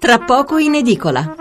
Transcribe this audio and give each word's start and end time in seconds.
tra 0.00 0.18
poco 0.18 0.56
in 0.56 0.76
edicola. 0.76 1.34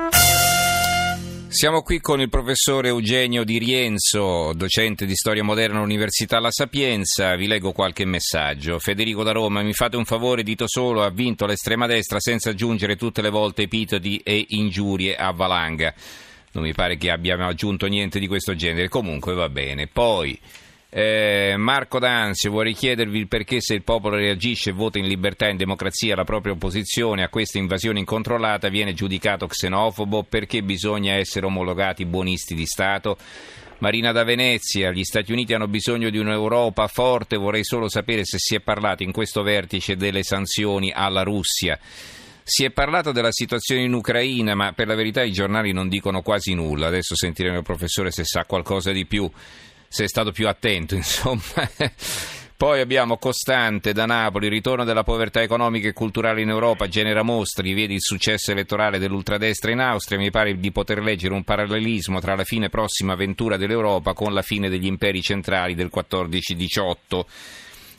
Siamo 1.47 1.81
qui 1.81 2.01
con 2.01 2.19
il 2.19 2.27
professore 2.27 2.89
Eugenio 2.89 3.45
Di 3.45 3.57
Rienzo, 3.57 4.51
docente 4.53 5.05
di 5.05 5.15
storia 5.15 5.45
moderna 5.45 5.77
all'Università 5.77 6.39
La 6.39 6.51
Sapienza. 6.51 7.37
Vi 7.37 7.47
leggo 7.47 7.71
qualche 7.71 8.03
messaggio. 8.03 8.77
Federico 8.77 9.23
da 9.23 9.31
Roma, 9.31 9.61
mi 9.61 9.71
fate 9.71 9.95
un 9.95 10.03
favore, 10.03 10.43
dito 10.43 10.65
solo, 10.67 11.03
ha 11.03 11.09
vinto 11.09 11.45
l'estrema 11.45 11.87
destra 11.87 12.19
senza 12.19 12.49
aggiungere 12.49 12.97
tutte 12.97 13.21
le 13.21 13.29
volte 13.29 13.61
epitodi 13.61 14.19
e 14.25 14.45
ingiurie 14.49 15.15
a 15.15 15.31
valanga. 15.31 15.93
Non 16.51 16.65
mi 16.65 16.73
pare 16.73 16.97
che 16.97 17.11
abbiamo 17.11 17.47
aggiunto 17.47 17.87
niente 17.87 18.19
di 18.19 18.27
questo 18.27 18.55
genere. 18.55 18.89
Comunque 18.89 19.33
va 19.33 19.47
bene. 19.47 19.87
Poi. 19.87 20.37
Eh, 20.91 21.53
Marco 21.55 21.99
D'Anzio 21.99 22.49
vorrei 22.49 22.73
chiedervi 22.73 23.19
il 23.19 23.27
perché 23.27 23.61
se 23.61 23.75
il 23.75 23.83
popolo 23.83 24.15
reagisce 24.15 24.71
e 24.71 24.73
vota 24.73 24.97
in 24.97 25.05
libertà 25.05 25.45
e 25.45 25.51
in 25.51 25.57
democrazia 25.57 26.15
la 26.15 26.23
propria 26.23 26.53
opposizione 26.53 27.21
a 27.21 27.29
questa 27.29 27.59
invasione 27.59 27.99
incontrollata 27.99 28.69
viene 28.69 28.93
giudicato 28.93 29.45
xenofobo, 29.45 30.23
perché 30.23 30.63
bisogna 30.63 31.13
essere 31.13 31.45
omologati 31.45 32.05
buonisti 32.05 32.55
di 32.55 32.65
Stato? 32.65 33.17
Marina 33.79 34.11
da 34.11 34.23
Venezia, 34.23 34.91
gli 34.91 35.03
Stati 35.03 35.31
Uniti 35.31 35.53
hanno 35.53 35.67
bisogno 35.67 36.09
di 36.09 36.17
un'Europa 36.17 36.87
forte, 36.87 37.37
vorrei 37.37 37.63
solo 37.63 37.87
sapere 37.87 38.25
se 38.25 38.37
si 38.39 38.55
è 38.55 38.59
parlato 38.59 39.03
in 39.03 39.11
questo 39.11 39.43
vertice 39.43 39.95
delle 39.95 40.23
sanzioni 40.23 40.91
alla 40.91 41.21
Russia. 41.21 41.79
Si 42.43 42.63
è 42.63 42.71
parlato 42.71 43.11
della 43.11 43.31
situazione 43.31 43.83
in 43.83 43.93
Ucraina, 43.93 44.55
ma 44.55 44.73
per 44.73 44.87
la 44.87 44.95
verità 44.95 45.21
i 45.21 45.31
giornali 45.31 45.71
non 45.71 45.87
dicono 45.87 46.23
quasi 46.23 46.55
nulla. 46.55 46.87
Adesso 46.87 47.15
sentiremo 47.15 47.57
il 47.57 47.63
professore 47.63 48.09
se 48.09 48.23
sa 48.25 48.43
qualcosa 48.45 48.91
di 48.91 49.05
più 49.05 49.29
se 49.89 50.05
è 50.05 50.07
stato 50.07 50.31
più 50.31 50.47
attento, 50.47 50.95
insomma. 50.95 51.41
Poi 52.59 52.81
abbiamo 52.81 53.17
Costante 53.17 53.93
da 53.93 54.05
Napoli, 54.05 54.49
ritorno 54.49 54.83
della 54.83 55.03
povertà 55.03 55.41
economica 55.41 55.87
e 55.87 55.93
culturale 55.93 56.41
in 56.41 56.49
Europa, 56.49 56.89
genera 56.89 57.23
mostri, 57.23 57.73
vedi 57.73 57.93
il 57.93 58.01
successo 58.01 58.51
elettorale 58.51 58.99
dell'ultradestra 58.99 59.71
in 59.71 59.79
Austria, 59.79 60.19
mi 60.19 60.29
pare 60.29 60.59
di 60.59 60.69
poter 60.69 61.01
leggere 61.01 61.33
un 61.33 61.45
parallelismo 61.45 62.19
tra 62.19 62.35
la 62.35 62.43
fine 62.43 62.67
prossima 62.67 63.13
avventura 63.13 63.55
dell'Europa 63.55 64.11
con 64.11 64.33
la 64.33 64.41
fine 64.41 64.67
degli 64.67 64.87
imperi 64.87 65.21
centrali 65.21 65.73
del 65.73 65.89
14-18. 65.93 67.25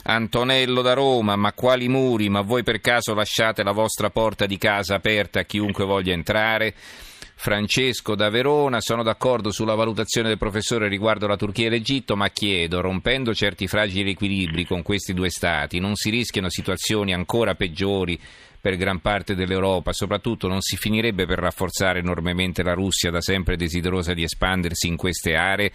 Antonello 0.02 0.82
da 0.82 0.92
Roma, 0.92 1.36
ma 1.36 1.54
quali 1.54 1.88
muri? 1.88 2.28
Ma 2.28 2.42
voi 2.42 2.62
per 2.62 2.80
caso 2.82 3.14
lasciate 3.14 3.62
la 3.62 3.72
vostra 3.72 4.10
porta 4.10 4.44
di 4.44 4.58
casa 4.58 4.94
aperta 4.94 5.40
a 5.40 5.44
chiunque 5.44 5.86
voglia 5.86 6.12
entrare? 6.12 6.74
Francesco 7.42 8.14
da 8.14 8.28
Verona, 8.28 8.82
sono 8.82 9.02
d'accordo 9.02 9.50
sulla 9.50 9.74
valutazione 9.74 10.28
del 10.28 10.36
professore 10.36 10.88
riguardo 10.88 11.26
la 11.26 11.38
Turchia 11.38 11.68
e 11.68 11.70
l'Egitto, 11.70 12.14
ma 12.14 12.28
chiedo, 12.28 12.82
rompendo 12.82 13.32
certi 13.32 13.66
fragili 13.66 14.10
equilibri 14.10 14.66
con 14.66 14.82
questi 14.82 15.14
due 15.14 15.30
stati, 15.30 15.80
non 15.80 15.94
si 15.94 16.10
rischiano 16.10 16.50
situazioni 16.50 17.14
ancora 17.14 17.54
peggiori 17.54 18.20
per 18.60 18.76
gran 18.76 19.00
parte 19.00 19.34
dell'Europa, 19.34 19.94
soprattutto 19.94 20.48
non 20.48 20.60
si 20.60 20.76
finirebbe 20.76 21.24
per 21.24 21.38
rafforzare 21.38 22.00
enormemente 22.00 22.62
la 22.62 22.74
Russia 22.74 23.10
da 23.10 23.22
sempre 23.22 23.56
desiderosa 23.56 24.12
di 24.12 24.22
espandersi 24.22 24.86
in 24.86 24.98
queste 24.98 25.34
aree? 25.34 25.72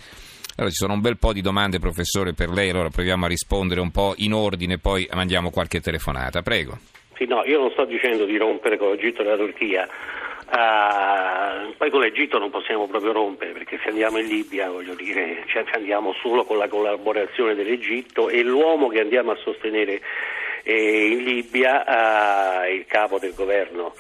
Allora, 0.58 0.72
ci 0.72 0.78
sono 0.78 0.94
un 0.94 1.02
bel 1.02 1.18
po' 1.18 1.34
di 1.34 1.42
domande, 1.42 1.80
professore, 1.80 2.34
per 2.34 2.50
lei, 2.50 2.70
allora 2.70 2.90
proviamo 2.90 3.26
a 3.26 3.28
rispondere 3.28 3.82
un 3.82 3.90
po' 3.90 4.14
in 4.18 4.34
ordine, 4.34 4.78
poi 4.78 5.10
mandiamo 5.14 5.50
qualche 5.50 5.80
telefonata. 5.80 6.44
Prego. 6.44 6.78
Sì, 7.18 7.26
no, 7.26 7.44
io 7.44 7.58
non 7.58 7.72
sto 7.72 7.86
dicendo 7.86 8.26
di 8.26 8.38
rompere 8.38 8.78
con 8.78 8.92
l'Egitto 8.92 9.22
e 9.22 9.26
la 9.26 9.36
Turchia 9.36 9.90
Uh, 10.48 11.74
poi 11.76 11.90
con 11.90 12.02
l'Egitto 12.02 12.38
non 12.38 12.52
possiamo 12.52 12.88
proprio 12.88 13.12
rompere 13.12 13.52
perché 13.52 13.80
se 13.82 13.90
andiamo 13.90 14.20
in 14.20 14.28
Libia 14.28 14.70
voglio 14.70 14.94
dire 14.94 15.44
cioè, 15.48 15.66
andiamo 15.72 16.14
solo 16.22 16.46
con 16.46 16.60
la 16.60 16.68
collaborazione 16.68 17.56
dell'Egitto 17.56 18.30
e 18.30 18.44
l'uomo 18.44 18.88
che 18.88 19.00
andiamo 19.00 19.32
a 19.32 19.38
sostenere 19.38 20.02
eh, 20.62 21.08
in 21.08 21.24
Libia, 21.24 21.84
uh, 22.64 22.72
il 22.72 22.86
capo 22.86 23.18
del 23.18 23.34
governo 23.34 23.94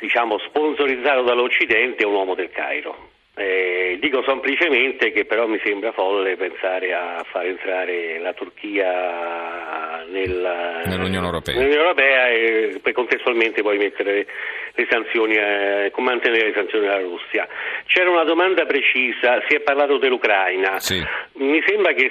diciamo 0.00 0.38
sponsorizzato 0.38 1.22
dall'Occidente 1.22 2.02
è 2.02 2.06
un 2.06 2.14
uomo 2.14 2.34
del 2.34 2.50
Cairo. 2.50 3.10
Eh, 3.34 3.96
dico 3.98 4.22
semplicemente 4.26 5.10
che 5.10 5.24
però 5.24 5.46
mi 5.46 5.58
sembra 5.64 5.92
folle 5.92 6.36
pensare 6.36 6.92
a 6.92 7.24
far 7.30 7.46
entrare 7.46 8.18
la 8.18 8.34
Turchia 8.34 10.04
nel, 10.10 10.82
nell'Unione 10.84 11.26
Europea, 11.26 11.54
nell'Unione 11.54 11.82
Europea 11.82 12.28
e 12.28 12.78
poi 12.82 12.92
contestualmente 12.92 13.62
poi 13.62 13.78
mettere 13.78 14.26
le 14.74 14.86
sanzioni, 14.88 15.34
eh, 15.34 15.92
mantenere 15.96 16.46
le 16.46 16.52
sanzioni 16.54 16.86
alla 16.86 17.00
Russia. 17.00 17.46
C'era 17.86 18.10
una 18.10 18.24
domanda 18.24 18.64
precisa, 18.64 19.42
si 19.48 19.54
è 19.54 19.60
parlato 19.60 19.98
dell'Ucraina. 19.98 20.80
Sì. 20.80 21.02
Mi 21.34 21.62
sembra 21.66 21.92
che 21.92 22.10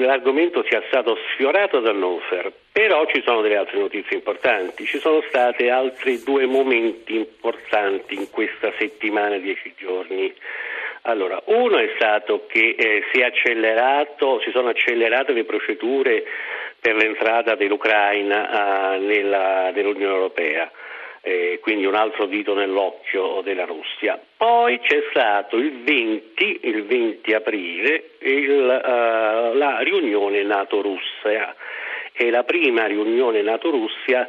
l'argomento 0.00 0.64
sia 0.68 0.82
stato 0.88 1.16
sfiorato 1.32 1.80
da 1.80 1.90
Hannover, 1.90 2.52
però 2.72 3.06
ci 3.06 3.22
sono 3.24 3.40
delle 3.40 3.56
altre 3.56 3.78
notizie 3.78 4.16
importanti. 4.16 4.84
Ci 4.84 4.98
sono 4.98 5.22
stati 5.28 5.68
altri 5.68 6.22
due 6.22 6.46
momenti 6.46 7.14
importanti 7.14 8.14
in 8.14 8.30
questa 8.30 8.72
settimana, 8.78 9.36
dieci 9.36 9.72
giorni. 9.76 10.32
Allora, 11.02 11.40
uno 11.46 11.78
è 11.78 11.90
stato 11.96 12.46
che 12.46 12.76
eh, 12.78 13.02
si, 13.12 13.20
si, 13.20 14.50
sono 14.52 14.68
accelerate 14.68 15.32
le 15.32 15.44
procedure 15.44 16.24
per 16.78 16.94
l'entrata 16.94 17.54
dell'Ucraina 17.56 18.94
eh, 18.94 18.98
nella, 18.98 19.70
nell'Unione 19.70 20.14
Europea 20.14 20.70
eh, 21.22 21.60
quindi 21.62 21.86
un 21.86 21.94
altro 21.94 22.26
dito 22.26 22.52
nell'occhio 22.52 23.40
della 23.42 23.64
Russia. 23.64 24.20
Poi 24.36 24.80
c'è 24.80 25.04
stato 25.10 25.56
il 25.56 25.82
20, 25.82 26.60
il 26.62 26.84
20 26.84 27.32
aprile 27.32 28.10
il, 28.18 28.50
uh, 28.58 29.56
la 29.56 29.78
riunione 29.80 30.42
NATO-Russia, 30.42 31.54
è 32.12 32.28
la 32.28 32.42
prima 32.42 32.86
riunione 32.86 33.40
NATO-Russia 33.42 34.28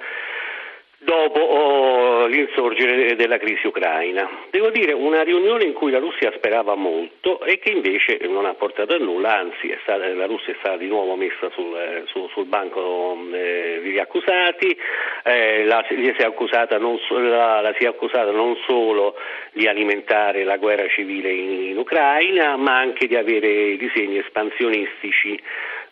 dopo 1.04 1.40
oh, 1.40 2.26
l'insorgere 2.28 3.16
della 3.16 3.38
crisi 3.38 3.68
ucraina. 3.68 4.30
Devo 4.50 4.70
dire 4.70 4.94
una 4.94 5.22
riunione 5.24 5.66
in 5.66 5.74
cui 5.74 5.92
la 5.92 6.00
Russia 6.00 6.32
sperava 6.36 6.76
molto 6.76 7.42
e 7.44 7.60
che 7.60 7.72
invece 7.72 8.20
non 8.28 8.46
ha 8.46 8.54
portato 8.54 8.96
a 8.96 8.98
nulla, 8.98 9.38
anzi 9.38 9.76
stata, 9.82 10.08
la 10.08 10.26
Russia 10.26 10.54
è 10.54 10.56
stata 10.60 10.78
di 10.78 10.88
nuovo 10.88 11.16
messa 11.16 11.50
sul, 11.52 11.76
eh, 11.76 12.04
su, 12.08 12.28
sul 12.34 12.46
banco 12.46 13.18
eh, 13.32 13.80
degli 13.84 14.00
accusati, 14.00 14.78
eh, 15.24 15.66
la, 15.66 15.86
si 15.88 15.96
non, 15.96 17.00
la, 17.30 17.62
la, 17.62 17.74
si 17.78 17.86
è 17.86 17.88
accusata 17.88 18.32
non 18.32 18.56
solo 18.66 19.16
di 19.52 19.68
alimentare 19.68 20.44
la 20.44 20.58
guerra 20.58 20.88
civile 20.88 21.32
in, 21.32 21.70
in 21.70 21.78
Ucraina, 21.78 22.56
ma 22.58 22.78
anche 22.78 23.08
di 23.08 23.16
avere 23.16 23.76
disegni 23.78 24.18
espansionistici 24.18 25.40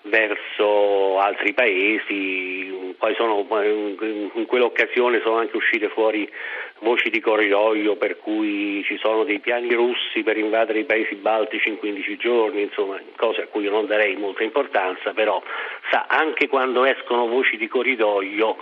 verso 0.03 1.19
altri 1.19 1.53
paesi, 1.53 2.95
poi 2.97 3.13
sono, 3.15 3.45
in 3.61 4.45
quell'occasione 4.47 5.21
sono 5.21 5.37
anche 5.37 5.57
uscite 5.57 5.89
fuori 5.89 6.29
voci 6.79 7.09
di 7.09 7.19
corridoio 7.19 7.95
per 7.95 8.17
cui 8.17 8.83
ci 8.85 8.97
sono 8.97 9.23
dei 9.23 9.39
piani 9.39 9.71
russi 9.73 10.23
per 10.23 10.37
invadere 10.37 10.79
i 10.79 10.85
paesi 10.85 11.15
baltici 11.15 11.69
in 11.69 11.77
15 11.77 12.17
giorni, 12.17 12.63
insomma 12.63 12.99
cose 13.15 13.43
a 13.43 13.47
cui 13.47 13.63
io 13.63 13.71
non 13.71 13.85
darei 13.85 14.15
molta 14.15 14.43
importanza, 14.43 15.13
però 15.13 15.41
sa, 15.91 16.05
anche 16.07 16.47
quando 16.47 16.83
escono 16.85 17.27
voci 17.27 17.57
di 17.57 17.67
corridoio 17.67 18.57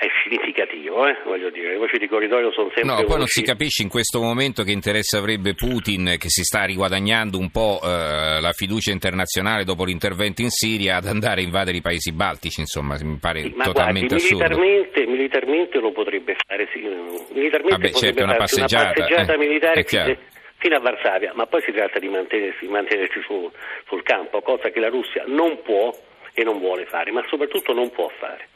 è 0.00 0.08
significativo, 0.24 1.06
eh? 1.06 1.16
voglio 1.24 1.50
dire, 1.50 1.72
le 1.72 1.76
voci 1.76 1.98
di 1.98 2.08
corridoio 2.08 2.50
sono 2.52 2.70
sempre... 2.74 2.84
No, 2.84 2.94
poi 2.96 3.04
voci... 3.04 3.18
non 3.18 3.26
si 3.26 3.42
capisce 3.42 3.82
in 3.82 3.90
questo 3.90 4.22
momento 4.22 4.62
che 4.62 4.72
interesse 4.72 5.18
avrebbe 5.18 5.54
Putin, 5.54 6.16
che 6.18 6.30
si 6.30 6.42
sta 6.42 6.64
riguadagnando 6.64 7.36
un 7.36 7.50
po' 7.50 7.80
eh, 7.82 8.40
la 8.40 8.52
fiducia 8.52 8.92
internazionale 8.92 9.64
dopo 9.64 9.84
l'intervento 9.84 10.40
in 10.40 10.48
Siria, 10.48 10.96
ad 10.96 11.06
andare 11.06 11.42
a 11.42 11.44
invadere 11.44 11.76
i 11.76 11.80
paesi 11.82 12.12
baltici, 12.12 12.60
insomma, 12.60 12.96
mi 13.02 13.18
pare 13.20 13.42
sì, 13.42 13.54
totalmente 13.62 14.16
guardi, 14.16 14.24
assurdo. 14.24 14.56
Militarmente, 14.56 15.06
militarmente, 15.06 15.78
lo 15.80 15.92
potrebbe 15.92 16.36
fare, 16.46 16.68
sì, 16.72 16.80
militarmente 16.80 17.76
Vabbè, 17.76 17.90
potrebbe 17.90 17.98
certo, 17.98 18.22
una 18.24 18.36
passeggiata, 18.36 18.84
una 18.84 18.92
passeggiata 18.94 19.32
eh, 19.34 19.36
militare 19.36 20.18
fino 20.56 20.76
a 20.76 20.80
Varsavia, 20.80 21.32
ma 21.34 21.46
poi 21.46 21.60
si 21.62 21.72
tratta 21.72 21.98
di 21.98 22.08
mantenersi, 22.08 22.66
mantenersi 22.68 23.20
su, 23.20 23.50
sul 23.86 24.02
campo, 24.02 24.40
cosa 24.40 24.70
che 24.70 24.80
la 24.80 24.88
Russia 24.88 25.24
non 25.26 25.60
può 25.62 25.90
e 26.32 26.42
non 26.42 26.58
vuole 26.58 26.86
fare, 26.86 27.10
ma 27.12 27.22
soprattutto 27.28 27.72
non 27.72 27.90
può 27.90 28.10
fare 28.18 28.48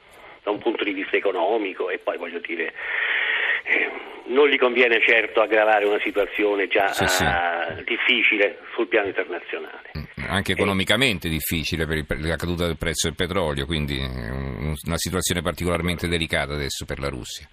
da 0.44 0.50
un 0.50 0.58
punto 0.58 0.84
di 0.84 0.92
vista 0.92 1.16
economico 1.16 1.90
e 1.90 1.98
poi 1.98 2.18
voglio 2.18 2.38
dire 2.38 2.72
eh, 3.64 3.90
non 4.26 4.48
gli 4.48 4.58
conviene 4.58 5.00
certo 5.04 5.40
aggravare 5.40 5.86
una 5.86 6.00
situazione 6.00 6.68
già 6.68 6.92
sì, 6.92 7.06
sì. 7.06 7.24
Uh, 7.24 7.82
difficile 7.84 8.58
sul 8.74 8.86
piano 8.86 9.08
internazionale. 9.08 9.90
Mm, 9.98 10.24
anche 10.28 10.52
economicamente 10.52 11.26
eh, 11.26 11.30
difficile 11.30 11.86
per, 11.86 11.96
il, 11.96 12.06
per, 12.06 12.20
la 12.20 12.36
caduta 12.36 12.66
del 12.66 12.76
prezzo 12.76 13.08
del 13.08 13.16
petrolio, 13.16 13.66
quindi 13.66 13.98
una 13.98 14.96
situazione 14.96 15.42
particolarmente 15.42 16.08
delicata 16.08 16.52
adesso 16.52 16.84
per 16.84 16.98
la 16.98 17.08
Russia. 17.08 17.48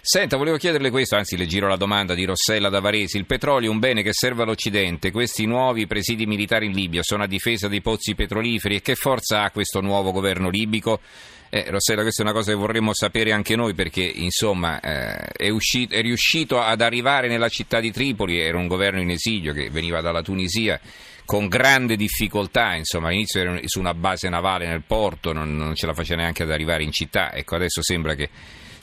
Senta, 0.00 0.36
volevo 0.36 0.56
chiederle 0.56 0.90
questo, 0.90 1.16
anzi 1.16 1.36
le 1.36 1.46
giro 1.46 1.66
la 1.66 1.76
domanda 1.76 2.14
di 2.14 2.24
Rossella 2.24 2.68
da 2.68 2.80
Varesi. 2.80 3.16
Il 3.16 3.26
petrolio 3.26 3.68
è 3.68 3.72
un 3.72 3.80
bene 3.80 4.02
che 4.02 4.12
serve 4.12 4.42
all'Occidente. 4.42 5.10
Questi 5.10 5.46
nuovi 5.46 5.86
presidi 5.86 6.26
militari 6.26 6.66
in 6.66 6.72
Libia 6.72 7.02
sono 7.02 7.24
a 7.24 7.26
difesa 7.26 7.66
dei 7.68 7.80
pozzi 7.80 8.14
petroliferi 8.14 8.76
e 8.76 8.82
che 8.82 8.94
forza 8.94 9.42
ha 9.42 9.50
questo 9.50 9.80
nuovo 9.80 10.12
governo 10.12 10.48
libico? 10.48 11.00
Eh, 11.48 11.66
Rossella, 11.70 12.02
questa 12.02 12.22
è 12.22 12.24
una 12.24 12.34
cosa 12.34 12.52
che 12.52 12.56
vorremmo 12.56 12.92
sapere 12.92 13.32
anche 13.32 13.54
noi 13.54 13.74
perché 13.74 14.02
insomma 14.02 14.80
eh, 14.80 15.16
è, 15.36 15.48
uscito, 15.48 15.94
è, 15.94 16.02
riuscito 16.02 16.60
ad 16.60 16.80
arrivare 16.80 17.28
nella 17.28 17.48
città 17.48 17.78
di 17.78 17.92
Tripoli, 17.92 18.38
era 18.38 18.58
un 18.58 18.66
governo 18.66 19.00
in 19.00 19.10
esilio 19.10 19.52
che 19.52 19.70
veniva 19.70 20.00
dalla 20.00 20.22
Tunisia 20.22 20.80
con 21.24 21.48
grande 21.48 21.96
difficoltà, 21.96 22.74
insomma 22.74 23.08
all'inizio 23.08 23.40
era 23.40 23.58
su 23.64 23.78
una 23.78 23.94
base 23.94 24.28
navale 24.28 24.66
nel 24.66 24.82
porto, 24.86 25.32
non, 25.32 25.56
non 25.56 25.74
ce 25.74 25.86
la 25.86 25.94
faceva 25.94 26.22
neanche 26.22 26.42
ad 26.42 26.50
arrivare 26.50 26.82
in 26.82 26.92
città, 26.92 27.32
ecco 27.32 27.54
adesso 27.54 27.82
sembra 27.82 28.14
che 28.14 28.28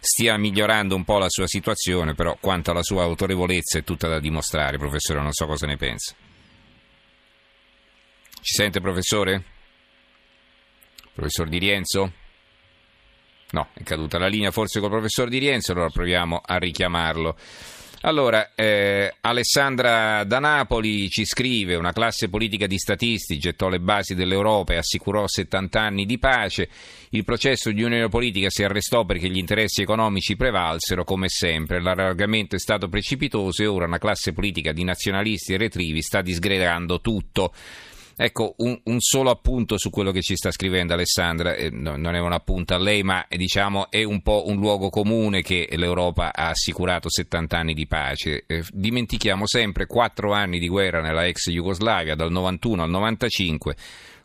stia 0.06 0.38
migliorando 0.38 0.96
un 0.96 1.06
po' 1.06 1.18
la 1.18 1.30
sua 1.30 1.48
situazione, 1.48 2.14
però 2.14 2.36
quanto 2.38 2.72
alla 2.72 2.84
sua 2.84 3.04
autorevolezza 3.04 3.78
è 3.78 3.86
tutta 3.86 4.10
da 4.10 4.20
dimostrare, 4.20 4.78
professore, 4.78 5.22
non 5.22 5.32
so 5.32 5.46
cosa 5.46 5.66
ne 5.66 5.78
pensa. 5.78 6.14
Ci 8.42 8.54
sente, 8.54 8.82
professore? 8.82 9.44
Professor 11.14 11.48
Di 11.48 11.58
Rienzo? 11.58 12.12
No, 13.52 13.70
è 13.74 13.84
caduta 13.84 14.18
la 14.20 14.28
linea 14.28 14.52
forse 14.52 14.82
col 14.82 14.90
professor 14.90 15.30
Di 15.30 15.38
Rienzo, 15.38 15.72
allora 15.72 15.90
proviamo 15.90 16.42
a 16.44 16.58
richiamarlo. 16.58 17.38
Allora, 18.06 18.52
eh, 18.54 19.14
Alessandra 19.22 20.26
da 20.26 20.40
Napoli 20.40 21.10
ci 21.10 21.24
scrive: 21.24 21.76
Una 21.76 21.94
classe 21.94 22.28
politica 22.28 22.68
di 22.68 22.78
statisti 22.78 23.40
gettò 23.40 23.70
le 23.70 23.80
basi 23.80 24.14
dell'Europa 24.14 24.74
e 24.74 24.78
assicurò 24.78 25.26
70 25.26 25.80
anni 25.80 26.06
di 26.06 26.20
pace. 26.20 26.68
Il 27.12 27.24
processo 27.24 27.72
di 27.72 27.82
unione 27.82 28.10
politica 28.10 28.50
si 28.50 28.62
arrestò 28.62 29.06
perché 29.06 29.30
gli 29.30 29.38
interessi 29.38 29.84
economici 29.84 30.36
prevalsero, 30.36 31.06
come 31.06 31.30
sempre. 31.30 31.82
L'allargamento 31.82 32.58
è 32.58 32.60
stato 32.60 32.90
precipitoso 32.90 33.64
e 33.64 33.68
ora 33.68 33.86
una 33.86 34.00
classe 34.00 34.34
politica 34.34 34.74
di 34.74 34.84
nazionalisti 34.84 35.54
e 35.54 35.58
retrivi 35.58 36.02
sta 36.02 36.22
disgregando 36.22 37.00
tutto. 37.00 37.54
Ecco, 38.16 38.56
un, 38.58 38.80
un, 38.84 39.00
solo 39.00 39.32
appunto 39.32 39.78
su 39.78 39.90
quello 39.90 40.12
che 40.12 40.22
ci 40.22 40.36
sta 40.36 40.52
scrivendo 40.52 40.94
Alessandra, 40.94 41.56
eh, 41.56 41.70
no, 41.72 41.98
non 41.98 42.16
è 42.16 42.20
un 42.20 42.32
appunto 42.32 42.74
a 42.74 42.78
lei, 42.78 43.02
ma 43.04 43.28
eh, 43.28 43.38
diciamo 43.38 43.90
è 43.90 44.04
un 44.04 44.22
po' 44.22 44.44
un 44.48 44.58
luogo 44.58 44.90
comune 44.90 45.42
che 45.42 45.68
l'Europa 45.72 46.32
ha 46.34 46.50
assicurato 46.50 47.10
70 47.10 47.58
anni 47.58 47.74
di 47.74 47.88
pace. 47.88 48.44
Eh, 48.46 48.64
dimentichiamo 48.72 49.48
sempre 49.48 49.88
4 49.88 50.32
anni 50.32 50.60
di 50.60 50.68
guerra 50.68 51.02
nella 51.02 51.26
ex 51.26 51.50
Jugoslavia, 51.50 52.16
dal 52.16 52.32
91 52.32 52.84
al 52.84 52.90
95 52.90 53.76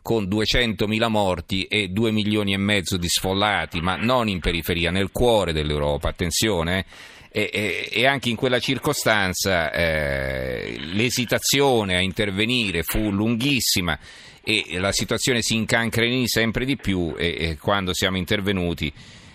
con 0.09 0.23
200.000 0.23 1.07
morti 1.07 1.65
e 1.65 1.89
2 1.89 2.09
milioni 2.09 2.53
e 2.53 2.57
mezzo 2.57 2.97
di 2.97 3.07
sfollati, 3.07 3.79
ma 3.79 3.95
non 3.95 4.27
in 4.27 4.39
periferia, 4.39 4.89
nel 4.89 5.11
cuore 5.11 5.53
dell'Europa, 5.53 6.09
attenzione. 6.09 6.79
Eh 6.79 6.85
e, 7.31 7.51
e, 7.53 7.89
e 7.91 8.07
anche 8.07 8.29
in 8.29 8.35
quella 8.35 8.57
circostanza 8.57 9.71
eh, 9.71 10.77
l'esitazione 10.79 11.95
a 11.95 12.01
intervenire 12.01 12.81
fu 12.81 13.11
lunghissima 13.11 13.99
e 14.43 14.79
la 14.79 14.91
situazione 14.91 15.43
si 15.43 15.53
incancrenì 15.53 16.27
sempre 16.27 16.65
di 16.65 16.75
più 16.75 17.13
e, 17.15 17.35
e 17.37 17.57
quando 17.59 17.93
siamo 17.93 18.17
intervenuti 18.17 18.91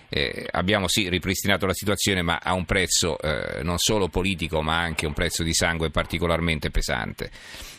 eh, 0.09 0.45
abbiamo 0.51 0.89
sì 0.89 1.07
ripristinato 1.07 1.65
la 1.65 1.73
situazione 1.73 2.21
ma 2.21 2.41
a 2.43 2.51
un 2.51 2.65
prezzo 2.65 3.17
eh, 3.17 3.63
non 3.63 3.77
solo 3.77 4.09
politico 4.09 4.61
ma 4.61 4.77
anche 4.77 5.05
un 5.05 5.13
prezzo 5.13 5.41
di 5.41 5.53
sangue 5.53 5.89
particolarmente 5.89 6.69
pesante. 6.71 7.31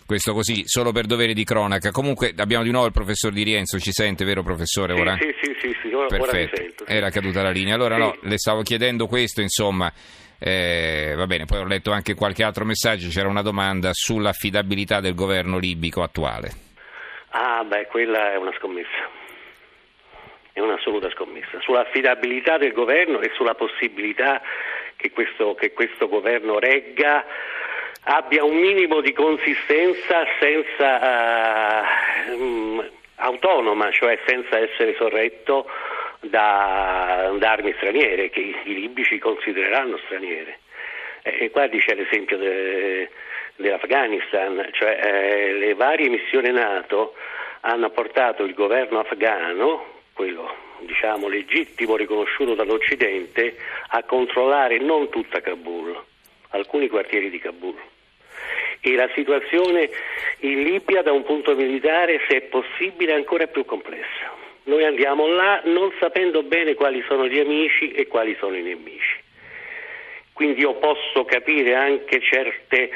Questo 0.07 0.33
così, 0.33 0.63
solo 0.67 0.93
per 0.93 1.07
dovere 1.07 1.33
di 1.33 1.43
cronaca. 1.43 1.91
Comunque 1.91 2.33
abbiamo 2.37 2.63
di 2.63 2.71
nuovo 2.71 2.87
il 2.87 2.93
professor 2.93 3.33
Di 3.33 3.43
Rienzo, 3.43 3.81
ci 3.81 3.91
sente, 3.91 4.25
vero 4.25 4.45
professore? 4.45 4.93
Ora? 4.93 5.17
Sì, 5.19 5.35
sì, 5.43 5.57
sì, 5.61 5.77
sì, 5.83 5.93
ora, 5.93 6.07
Perfetto. 6.07 6.37
ora 6.37 6.57
sento, 6.57 6.85
sì. 6.87 6.93
Era 6.93 7.11
caduta 7.11 7.43
la 7.43 7.51
linea. 7.51 7.75
Allora 7.75 7.97
sì. 7.97 8.01
no, 8.01 8.17
le 8.21 8.39
stavo 8.39 8.63
chiedendo 8.63 9.09
questo, 9.09 9.41
insomma, 9.41 9.93
eh, 10.39 11.15
va 11.17 11.27
bene, 11.27 11.45
poi 11.45 11.59
ho 11.59 11.65
letto 11.65 11.91
anche 11.91 12.15
qualche 12.15 12.45
altro 12.45 12.65
messaggio, 12.65 13.09
c'era 13.09 13.29
una 13.29 13.43
domanda 13.43 13.91
sull'affidabilità 13.93 15.01
del 15.01 15.15
governo 15.15 15.59
libico 15.59 16.05
attuale. 16.05 16.51
Ah, 17.31 17.65
beh, 17.65 17.87
quella 17.89 18.33
è 18.33 18.37
una 18.37 18.53
scommessa. 18.59 19.11
È 20.53 20.61
un'assoluta 20.61 21.11
scommessa. 21.11 21.61
Sull'affidabilità 21.61 22.59
del 22.59 22.73
governo 22.73 23.21
e 23.21 23.33
sulla 23.35 23.55
possibilità 23.55 24.41
che 24.95 25.11
questo, 25.11 25.55
che 25.55 25.73
questo 25.73 26.09
governo 26.09 26.61
regga 26.61 27.25
abbia 28.09 28.45
un 28.45 28.57
minimo 28.57 29.01
di 29.01 29.13
consistenza 29.13 30.25
senza 30.39 31.83
uh, 32.31 32.85
autonoma, 33.17 33.91
cioè 33.91 34.19
senza 34.27 34.59
essere 34.59 34.95
sorretto 34.97 35.67
da, 36.21 37.33
da 37.37 37.51
armi 37.51 37.73
straniere 37.77 38.31
che 38.31 38.41
i, 38.41 38.75
libici 38.75 39.19
considereranno 39.19 39.99
straniere. 40.05 40.61
E 41.23 41.51
qua 41.51 41.67
dice 41.67 41.95
l'esempio 41.95 42.37
de, 42.37 43.11
dell'Afghanistan, 43.57 44.69
cioè 44.71 45.01
eh, 45.03 45.53
le 45.55 45.75
varie 45.75 46.09
missioni 46.09 46.53
NATO 46.53 47.15
hanno 47.63 47.91
portato 47.91 48.45
il 48.45 48.55
governo 48.55 49.01
afghano, 49.01 49.95
quello 50.13 50.65
diciamo 50.79 51.27
legittimo 51.27 51.97
riconosciuto 51.97 52.55
dall'Occidente, 52.55 53.57
a 53.89 54.05
controllare 54.05 54.79
non 54.79 55.09
tutta 55.09 55.41
Kabul, 55.41 56.01
alcuni 56.51 56.87
quartieri 56.87 57.31
di 57.31 57.41
Kabul 57.41 57.95
e 58.81 58.95
la 58.95 59.09
situazione 59.15 59.91
in 60.41 60.63
Libia 60.63 61.03
da 61.03 61.13
un 61.13 61.25
punto 61.25 61.55
militare, 61.55 62.21
se 62.29 62.37
è 62.37 62.43
possibile, 62.43 63.13
è 63.13 63.17
ancora 63.17 63.47
più 63.47 63.65
complessa. 63.65 64.35
Noi 64.65 64.85
andiamo 64.85 65.27
là 65.29 65.61
non 65.65 65.93
sapendo 66.01 66.43
bene 66.43 66.75
quali 66.75 67.03
sono 67.07 67.29
gli 67.29 67.39
amici 67.39 67.93
e 67.93 68.07
quali 68.07 68.37
sono 68.39 68.57
i 68.57 68.63
nemici. 68.63 69.25
Quindi 70.33 70.61
io 70.61 70.75
posso 70.75 71.25
capire 71.25 71.75
anche 71.75 72.21
certe 72.21 72.91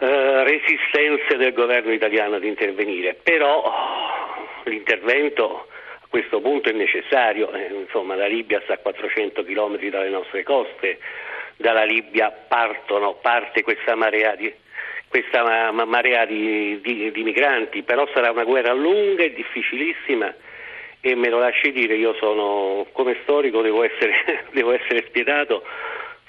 uh, 0.00 0.42
resistenze 0.42 1.36
del 1.36 1.52
governo 1.52 1.92
italiano 1.92 2.36
ad 2.36 2.44
intervenire, 2.44 3.14
però 3.22 3.62
oh, 3.62 4.62
l'intervento 4.64 5.68
a 6.00 6.06
questo 6.08 6.40
punto 6.40 6.70
è 6.70 6.72
necessario. 6.72 7.52
Eh, 7.52 7.72
insomma, 7.72 8.16
la 8.16 8.26
Libia 8.26 8.60
sta 8.64 8.74
a 8.74 8.78
400 8.78 9.44
km 9.44 9.78
dalle 9.90 10.08
nostre 10.08 10.42
coste, 10.42 10.98
dalla 11.56 11.84
Libia 11.84 12.30
partono, 12.30 13.14
parte 13.20 13.62
questa 13.62 13.94
marea 13.94 14.34
di, 14.34 14.52
questa 15.12 15.70
marea 15.72 16.24
di, 16.24 16.80
di, 16.80 17.12
di, 17.12 17.22
migranti, 17.22 17.82
però 17.82 18.08
sarà 18.14 18.30
una 18.30 18.44
guerra 18.44 18.72
lunga 18.72 19.22
e 19.22 19.34
difficilissima 19.34 20.34
e 21.02 21.14
me 21.14 21.28
lo 21.28 21.38
lasci 21.38 21.70
dire, 21.70 21.96
io 21.96 22.14
sono 22.14 22.86
come 22.92 23.18
storico 23.22 23.60
devo 23.60 23.82
essere, 23.82 24.46
devo 24.52 24.72
essere 24.72 25.04
spietato, 25.06 25.64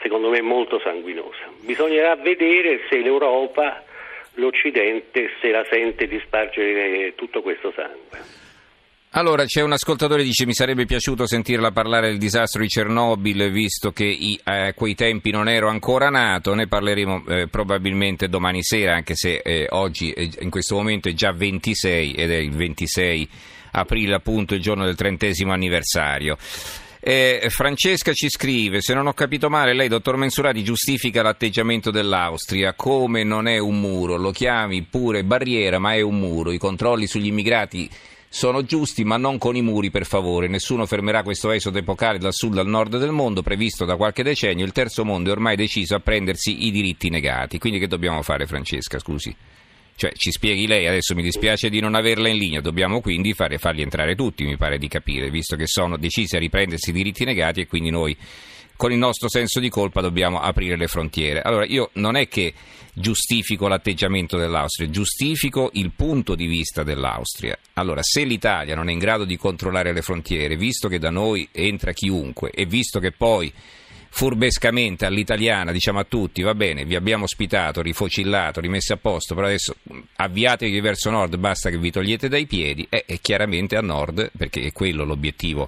secondo 0.01 0.27
me 0.30 0.41
molto 0.41 0.81
sanguinosa. 0.81 1.45
Bisognerà 1.62 2.18
vedere 2.18 2.81
se 2.89 2.97
l'Europa, 2.97 3.85
l'Occidente, 4.33 5.31
se 5.39 5.50
la 5.50 5.65
sente 5.69 6.06
di 6.06 6.19
spargere 6.19 7.15
tutto 7.15 7.41
questo 7.41 7.71
sangue. 7.74 8.32
Allora, 9.15 9.45
c'è 9.45 9.62
un 9.62 9.71
ascoltatore 9.71 10.21
che 10.21 10.30
dice 10.30 10.48
mi 10.48 10.56
sarebbe 10.56 10.86
piaciuto 10.86 11.27
sentirla 11.27 11.69
parlare 11.69 12.07
del 12.07 12.18
disastro 12.18 12.63
di 12.63 12.68
Chernobyl, 12.68 13.51
visto 13.51 13.92
che 13.92 14.39
a 14.45 14.56
eh, 14.56 14.74
quei 14.74 14.95
tempi 14.95 15.30
non 15.30 15.48
ero 15.48 15.69
ancora 15.69 16.10
nato, 16.10 16.56
ne 16.56 16.65
parleremo 16.65 17.24
eh, 17.27 17.48
probabilmente 17.48 18.27
domani 18.27 18.63
sera, 18.63 18.95
anche 18.95 19.13
se 19.15 19.36
eh, 19.44 19.68
oggi 19.69 20.10
eh, 20.10 20.31
in 20.39 20.50
questo 20.50 20.74
momento 20.74 21.10
è 21.10 21.13
già 21.13 21.31
26 21.31 22.13
ed 22.13 22.31
è 22.31 22.38
il 22.38 22.54
26 22.54 23.30
aprile 23.74 24.15
appunto 24.15 24.56
il 24.56 24.62
giorno 24.62 24.83
del 24.83 24.95
trentesimo 24.95 25.54
anniversario. 25.54 26.36
Eh, 27.00 27.45
Francesca 27.50 28.13
ci 28.13 28.30
scrive: 28.30 28.81
Se 28.81 28.95
non 28.95 29.06
ho 29.06 29.13
capito 29.13 29.48
male, 29.48 29.75
lei, 29.75 29.89
dottor 29.89 30.18
Mensurati, 30.18 30.64
giustifica 30.64 31.21
l'atteggiamento 31.21 31.92
dell'Austria 31.92 32.73
come 32.73 33.23
non 33.23 33.47
è 33.47 33.59
un 33.59 33.80
muro, 33.80 34.18
lo 34.18 34.31
chiami 34.31 34.81
pure 34.81 35.23
barriera, 35.23 35.78
ma 35.78 35.94
è 35.94 36.02
un 36.02 36.18
muro. 36.18 36.52
I 36.52 36.57
controlli 36.57 37.06
sugli 37.06 37.28
immigrati 37.28 37.88
sono 38.35 38.63
giusti, 38.63 39.04
ma 39.04 39.16
non 39.16 39.37
con 39.37 39.56
i 39.56 39.61
muri, 39.61 39.92
per 39.92 40.07
favore. 40.07 40.47
Nessuno 40.47 40.87
fermerà 40.87 41.21
questo 41.21 41.52
esodo 41.52 41.78
epocale 41.78 42.18
dal 42.18 42.33
sud 42.33 42.57
al 42.57 42.66
nord 42.66 42.97
del 42.97 43.11
mondo, 43.11 43.44
previsto 43.44 43.85
da 43.85 43.95
qualche 43.95 44.23
decennio. 44.23 44.66
Il 44.66 44.71
terzo 44.71 45.06
mondo 45.06 45.30
è 45.30 45.33
ormai 45.33 45.56
deciso 45.56 45.94
a 45.94 45.99
prendersi 45.99 46.66
i 46.66 46.71
diritti 46.71 47.11
negati. 47.11 47.59
Quindi 47.59 47.78
che 47.78 47.85
dobbiamo 47.85 48.23
fare, 48.23 48.47
Francesca? 48.47 48.97
Scusi. 48.97 49.35
Cioè, 49.95 50.13
ci 50.16 50.31
spieghi 50.31 50.66
lei, 50.66 50.87
adesso 50.87 51.13
mi 51.13 51.21
dispiace 51.21 51.69
di 51.69 51.80
non 51.80 51.94
averla 51.94 52.28
in 52.28 52.37
linea, 52.37 52.59
dobbiamo 52.59 53.02
quindi 53.02 53.33
fare, 53.33 53.59
farli 53.59 53.83
entrare 53.83 54.16
tutti, 54.16 54.44
mi 54.45 54.57
pare 54.57 54.80
di 54.80 54.87
capire, 54.87 55.30
visto 55.30 55.56
che 55.56 55.68
sono 55.68 55.95
decisi 55.97 56.35
a 56.35 56.40
riprendersi 56.40 56.90
i 56.90 56.94
diritti 56.94 57.25
negati 57.25 57.61
e 57.61 57.68
quindi 57.68 57.92
noi 57.92 58.18
con 58.83 58.92
il 58.92 58.97
nostro 58.97 59.30
senso 59.30 59.61
di 59.61 59.69
colpa 59.69 60.02
dobbiamo 60.02 60.42
aprire 60.42 60.75
le 60.75 60.87
frontiere. 60.87 61.40
Allora 61.40 61.63
io 61.63 61.92
non 61.94 62.18
è 62.18 62.28
che 62.28 62.54
giustifico 62.92 63.69
l'atteggiamento 63.69 64.35
dell'Austria, 64.35 64.90
giustifico 64.90 65.69
il 65.75 65.94
punto 65.95 66.35
di 66.35 66.47
vista 66.47 66.83
dell'Austria. 66.83 67.57
Allora 67.75 68.02
se 68.04 68.25
l'Italia 68.25 68.75
non 68.75 68.90
è 68.90 68.92
in 68.92 68.99
grado 68.99 69.23
di 69.23 69.37
controllare 69.37 69.94
le 69.94 70.02
frontiere, 70.02 70.57
visto 70.57 70.90
che 70.90 70.99
da 70.99 71.11
noi 71.11 71.47
entra 71.54 71.94
chiunque 71.94 72.49
e 72.49 72.66
visto 72.66 72.99
che 72.99 73.13
poi 73.13 73.54
furbescamente 74.09 75.06
all'italiana 75.06 75.71
diciamo 75.71 75.99
a 75.99 76.04
tutti 76.04 76.44
va 76.44 76.54
bene 76.54 76.83
vi 76.83 76.95
abbiamo 76.95 77.23
ospitato, 77.23 77.81
rifocillato, 77.81 78.59
rimesso 78.59 78.94
a 78.94 78.97
posto 78.97 79.33
però 79.33 79.47
adesso 79.47 79.75
avviatevi 80.18 80.80
verso 80.81 81.09
nord 81.09 81.37
basta 81.37 81.71
che 81.71 81.80
vi 81.80 81.90
togliete 81.90 82.28
dai 82.28 82.45
piedi 82.45 82.85
e, 82.90 83.06
e 83.07 83.19
chiaramente 83.21 83.75
a 83.75 83.81
nord 83.81 84.30
perché 84.37 84.61
è 84.61 84.71
quello 84.71 85.04
l'obiettivo 85.04 85.68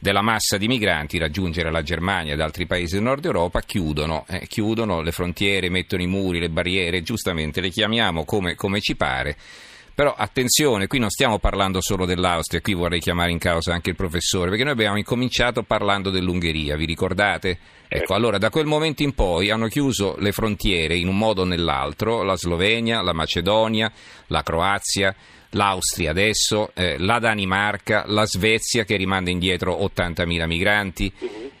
della 0.00 0.22
massa 0.22 0.56
di 0.56 0.66
migranti, 0.66 1.18
raggiungere 1.18 1.70
la 1.70 1.82
Germania 1.82 2.32
ed 2.32 2.40
altri 2.40 2.66
paesi 2.66 2.94
del 2.94 3.04
nord 3.04 3.24
Europa, 3.24 3.60
chiudono, 3.60 4.24
eh, 4.28 4.46
chiudono 4.48 5.02
le 5.02 5.12
frontiere, 5.12 5.68
mettono 5.68 6.02
i 6.02 6.06
muri, 6.06 6.40
le 6.40 6.48
barriere, 6.48 7.02
giustamente 7.02 7.60
le 7.60 7.68
chiamiamo 7.68 8.24
come, 8.24 8.54
come 8.54 8.80
ci 8.80 8.96
pare. 8.96 9.36
Però 9.94 10.14
attenzione, 10.16 10.86
qui 10.86 10.98
non 10.98 11.10
stiamo 11.10 11.38
parlando 11.38 11.82
solo 11.82 12.06
dell'Austria, 12.06 12.62
qui 12.62 12.72
vorrei 12.72 13.00
chiamare 13.00 13.32
in 13.32 13.38
causa 13.38 13.74
anche 13.74 13.90
il 13.90 13.96
professore, 13.96 14.48
perché 14.48 14.64
noi 14.64 14.72
abbiamo 14.72 14.96
incominciato 14.96 15.62
parlando 15.62 16.08
dell'Ungheria, 16.08 16.74
vi 16.76 16.86
ricordate? 16.86 17.58
Ecco, 17.86 18.14
allora 18.14 18.38
da 18.38 18.48
quel 18.48 18.64
momento 18.64 19.02
in 19.02 19.12
poi 19.12 19.50
hanno 19.50 19.66
chiuso 19.66 20.16
le 20.18 20.32
frontiere 20.32 20.96
in 20.96 21.08
un 21.08 21.18
modo 21.18 21.42
o 21.42 21.44
nell'altro, 21.44 22.22
la 22.22 22.36
Slovenia, 22.36 23.02
la 23.02 23.12
Macedonia, 23.12 23.92
la 24.28 24.42
Croazia, 24.42 25.14
l'Austria 25.50 26.10
adesso, 26.10 26.70
eh, 26.74 26.96
la 26.98 27.18
Danimarca, 27.18 28.04
la 28.06 28.26
Svezia 28.26 28.84
che 28.84 28.96
rimanda 28.96 29.30
indietro 29.30 29.74
80.000 29.74 30.46
migranti, 30.46 31.12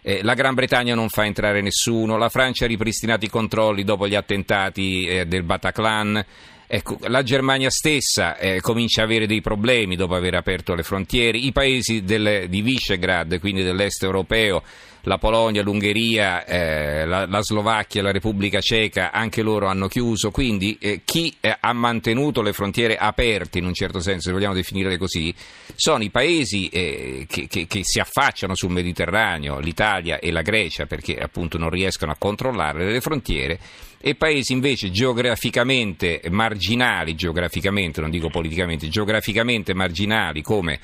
eh, 0.02 0.22
la 0.22 0.34
Gran 0.34 0.54
Bretagna 0.54 0.94
non 0.94 1.08
fa 1.08 1.24
entrare 1.24 1.60
nessuno, 1.60 2.16
la 2.16 2.28
Francia 2.28 2.64
ha 2.64 2.68
ripristinato 2.68 3.24
i 3.24 3.28
controlli 3.28 3.84
dopo 3.84 4.06
gli 4.06 4.14
attentati 4.14 5.06
eh, 5.06 5.26
del 5.26 5.42
Bataclan. 5.42 6.24
Ecco, 6.72 6.98
la 7.08 7.24
Germania 7.24 7.68
stessa 7.68 8.36
eh, 8.36 8.60
comincia 8.60 9.00
a 9.00 9.04
avere 9.04 9.26
dei 9.26 9.40
problemi 9.40 9.96
dopo 9.96 10.14
aver 10.14 10.36
aperto 10.36 10.74
le 10.74 10.84
frontiere, 10.84 11.36
i 11.36 11.50
paesi 11.50 12.04
del, 12.04 12.48
di 12.48 12.62
Visegrad, 12.62 13.40
quindi 13.40 13.64
dell'est 13.64 14.04
europeo, 14.04 14.62
la 15.02 15.18
Polonia, 15.18 15.62
l'Ungheria, 15.62 16.44
eh, 16.44 17.06
la, 17.06 17.26
la, 17.26 17.42
Slovacchia, 17.42 18.02
la 18.02 18.12
Repubblica 18.12 18.60
Ceca, 18.60 19.10
anche 19.12 19.42
loro 19.42 19.66
hanno 19.66 19.88
chiuso, 19.88 20.30
quindi 20.30 20.76
eh, 20.80 21.02
chi 21.04 21.34
eh, 21.40 21.56
ha 21.58 21.72
mantenuto 21.72 22.42
le 22.42 22.52
frontiere 22.52 22.96
aperte, 22.96 23.58
in 23.58 23.64
un 23.64 23.74
certo 23.74 24.00
senso, 24.00 24.28
se 24.28 24.32
vogliamo 24.32 24.54
definirle 24.54 24.98
così, 24.98 25.34
sono 25.74 26.02
i 26.02 26.10
paesi 26.10 26.68
eh, 26.68 27.26
che, 27.28 27.46
che, 27.46 27.66
che, 27.66 27.80
si 27.82 27.98
affacciano 28.00 28.54
sul 28.54 28.70
Mediterraneo, 28.72 29.58
l'Italia 29.58 30.18
e 30.18 30.30
la 30.30 30.42
Grecia, 30.42 30.86
perché 30.86 31.16
appunto 31.16 31.56
non 31.56 31.70
riescono 31.70 32.12
a 32.12 32.16
controllare 32.18 32.90
le 32.90 33.00
frontiere 33.00 33.58
e 34.02 34.14
paesi 34.14 34.52
invece 34.52 34.90
geograficamente 34.90 36.22
marginali, 36.30 37.14
geograficamente, 37.14 38.00
non 38.00 38.10
dico 38.10 38.28
politicamente, 38.28 38.88
geograficamente 38.88 39.74
marginali 39.74 40.40
come 40.40 40.80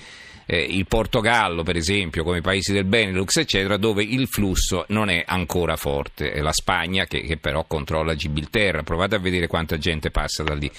eh, 0.46 0.60
il 0.60 0.86
Portogallo, 0.86 1.62
per 1.64 1.76
esempio, 1.76 2.22
come 2.22 2.38
i 2.38 2.42
paesi 2.42 2.72
del 2.72 2.84
Benelux, 2.84 3.36
eccetera, 3.36 3.76
dove 3.76 4.04
il 4.04 4.28
flusso 4.28 4.84
non 4.88 5.10
è 5.10 5.24
ancora 5.26 5.76
forte. 5.76 6.32
È 6.32 6.40
la 6.40 6.52
Spagna 6.52 7.04
che, 7.04 7.22
che 7.22 7.36
però 7.36 7.64
controlla 7.64 8.14
Gibilterra. 8.14 8.82
Provate 8.82 9.16
a 9.16 9.18
vedere 9.18 9.48
quanta 9.48 9.76
gente 9.76 10.10
passa 10.10 10.44
da 10.44 10.54
lì, 10.54 10.70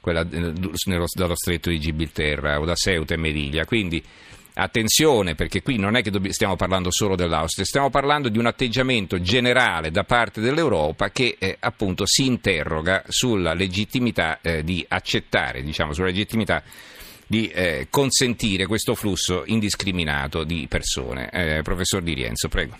quella, 0.00 0.20
eh, 0.20 0.52
nello, 0.84 1.06
dallo 1.12 1.36
stretto 1.36 1.70
di 1.70 1.80
Gibilterra 1.80 2.60
o 2.60 2.64
da 2.64 2.74
Ceuta 2.74 3.14
e 3.14 3.18
Melilla. 3.18 3.64
Quindi 3.64 4.02
Attenzione 4.58 5.34
perché 5.34 5.60
qui 5.60 5.76
non 5.76 5.96
è 5.96 6.02
che 6.02 6.10
stiamo 6.32 6.56
parlando 6.56 6.90
solo 6.90 7.14
dell'Austria, 7.14 7.66
stiamo 7.66 7.90
parlando 7.90 8.30
di 8.30 8.38
un 8.38 8.46
atteggiamento 8.46 9.20
generale 9.20 9.90
da 9.90 10.04
parte 10.04 10.40
dell'Europa 10.40 11.10
che 11.10 11.36
eh, 11.38 11.58
appunto 11.60 12.06
si 12.06 12.24
interroga 12.24 13.04
sulla 13.06 13.52
legittimità 13.52 14.40
eh, 14.40 14.64
di 14.64 14.82
accettare, 14.88 15.62
diciamo, 15.62 15.92
sulla 15.92 16.06
legittimità 16.06 16.62
di 17.26 17.48
eh, 17.48 17.88
consentire 17.90 18.66
questo 18.66 18.94
flusso 18.94 19.44
indiscriminato 19.46 20.44
di 20.44 20.66
persone. 20.68 21.30
Eh, 21.30 21.62
professor 21.62 22.02
Di 22.02 22.14
Rienzo, 22.14 22.48
prego. 22.48 22.76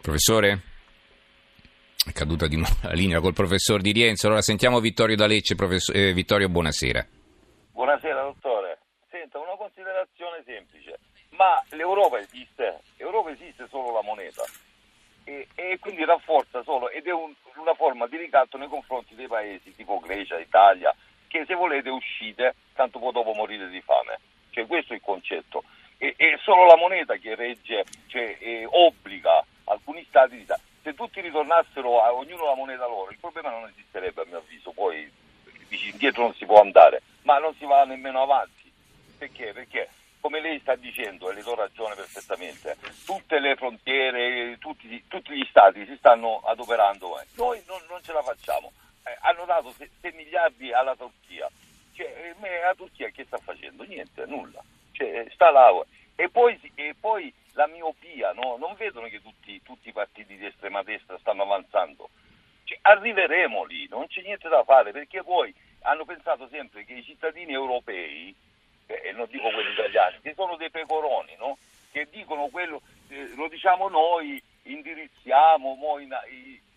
Professore? 0.00 0.60
È 2.04 2.12
caduta 2.12 2.46
di 2.46 2.56
nuovo 2.56 2.74
la 2.82 2.92
linea 2.92 3.20
col 3.20 3.34
professor 3.34 3.80
Di 3.80 3.92
Rienzo. 3.92 4.26
Allora 4.26 4.42
sentiamo 4.42 4.80
Vittorio 4.80 5.16
D'Alecce. 5.16 5.54
Eh, 5.92 6.12
Vittorio, 6.12 6.48
buonasera. 6.48 7.06
Buonasera, 7.72 8.22
dottore 8.22 8.78
considerazione 9.70 10.42
semplice, 10.44 10.98
ma 11.30 11.62
l'Europa 11.70 12.18
esiste, 12.18 12.80
l'Europa 12.96 13.30
esiste 13.30 13.66
solo 13.68 13.92
la 13.92 14.02
moneta 14.02 14.42
e, 15.24 15.46
e 15.54 15.78
quindi 15.78 16.04
rafforza 16.04 16.62
solo 16.62 16.90
ed 16.90 17.06
è 17.06 17.12
un, 17.12 17.32
una 17.56 17.74
forma 17.74 18.06
di 18.06 18.16
ricatto 18.16 18.58
nei 18.58 18.68
confronti 18.68 19.14
dei 19.14 19.26
paesi 19.26 19.74
tipo 19.74 19.98
Grecia, 20.00 20.38
Italia, 20.38 20.94
che 21.30 21.44
se 21.46 21.54
volete 21.54 21.88
uscite, 21.88 22.56
tanto 22.74 22.98
poi 22.98 23.12
dopo 23.12 23.32
morire 23.32 23.68
di 23.68 23.80
fame. 23.80 24.18
Cioè, 24.50 24.66
questo 24.66 24.92
è 24.92 24.96
il 24.96 25.02
concetto. 25.02 25.62
E, 25.96 26.14
è 26.16 26.36
solo 26.42 26.66
la 26.66 26.76
moneta 26.76 27.14
che 27.16 27.36
regge, 27.36 27.84
cioè, 28.08 28.66
obbliga 28.66 29.44
alcuni 29.64 30.04
stati 30.08 30.36
di... 30.36 30.46
Se 30.82 30.94
tutti 30.94 31.20
ritornassero 31.20 32.02
a 32.02 32.12
ognuno 32.12 32.46
la 32.46 32.54
moneta 32.54 32.86
loro, 32.86 33.10
il 33.10 33.18
problema 33.18 33.50
non 33.50 33.68
esisterebbe 33.68 34.22
a 34.22 34.24
mio 34.26 34.38
avviso, 34.38 34.72
poi 34.72 35.08
indietro 35.68 36.22
non 36.22 36.34
si 36.34 36.46
può 36.46 36.60
andare, 36.60 37.02
ma 37.22 37.38
non 37.38 37.54
si 37.56 37.64
va 37.64 37.84
nemmeno 37.84 38.22
avanti 38.22 38.60
perché? 39.20 39.52
Perché 39.52 39.88
come 40.20 40.40
lei 40.40 40.58
sta 40.60 40.74
dicendo, 40.76 41.30
e 41.30 41.34
le 41.34 41.42
do 41.42 41.54
ragione 41.54 41.94
perfettamente, 41.94 42.76
tutte 43.06 43.38
le 43.38 43.54
frontiere, 43.56 44.56
tutti, 44.58 45.02
tutti 45.08 45.34
gli 45.34 45.46
stati 45.48 45.84
si 45.86 45.96
stanno 45.96 46.40
adoperando, 46.44 47.18
eh. 47.18 47.26
noi 47.36 47.62
non, 47.66 47.80
non, 47.88 48.02
ce 48.02 48.12
la 48.12 48.22
facciamo. 48.22 48.70
Eh, 49.22 49.28
hanno 49.28 49.44
dato 49.44 49.72
6 49.72 50.12
miliardi 50.12 50.72
alla 50.72 50.96
Turchia, 50.96 51.48
cioè, 51.94 52.34
eh, 52.40 52.60
la 52.60 52.74
Turchia 52.74 53.08
che 53.10 53.24
sta 53.24 53.38
facendo? 53.38 53.84
Niente, 53.84 54.26
nulla, 54.26 54.62
cioè, 54.92 55.26
sta 55.32 55.50
là. 55.50 55.70
E 56.14 56.28
poi, 56.28 56.58
e 56.74 56.94
poi 56.98 57.32
la 57.52 57.66
miopia, 57.66 58.32
no? 58.32 58.56
non 58.56 58.74
vedono 58.76 59.08
che 59.08 59.22
tutti, 59.22 59.62
tutti, 59.62 59.88
i 59.88 59.92
partiti 59.92 60.36
di 60.36 60.46
estrema 60.46 60.82
destra 60.82 61.18
stanno 61.18 61.42
avanzando. 61.42 62.10
Cioè, 62.64 62.78
arriveremo 62.82 63.64
lì, 63.64 63.88
non 63.88 64.06
c'è 64.06 64.22
niente 64.22 64.48
da 64.48 64.62
fare, 64.64 64.92
perché 64.92 65.22
poi 65.22 65.54
hanno 65.82 66.04
pensato 66.04 66.46
sempre 66.48 66.84
che 66.84 66.92
i 66.92 67.02
cittadini 67.02 67.52
europei 67.52 68.34
e 68.86 69.12
non 69.12 69.26
dico 69.30 69.50
quelli 69.50 69.72
italiani, 69.72 70.18
che 70.20 70.34
sono 70.34 70.56
dei 70.56 70.70
pecoroni, 70.70 71.36
no? 71.38 71.56
che 71.92 72.08
dicono 72.10 72.48
quello, 72.48 72.82
eh, 73.08 73.32
lo 73.34 73.48
diciamo 73.48 73.88
noi, 73.88 74.42
indirizziamo 74.62 75.78
in, 76.00 76.16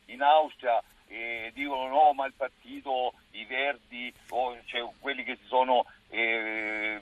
in, 0.05 0.21
Austria 0.21 0.81
eh, 1.13 1.51
dicono 1.53 1.87
no, 1.87 2.13
ma 2.13 2.25
il 2.25 2.33
partito, 2.35 3.13
i 3.31 3.45
verdi, 3.45 4.11
o 4.29 4.57
cioè, 4.65 4.81
quelli 4.99 5.23
che 5.23 5.37
si 5.39 5.45
sono 5.45 5.85
eh, 6.09 6.99